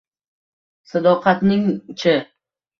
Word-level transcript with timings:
Sadoqatning-chi? 0.89 2.15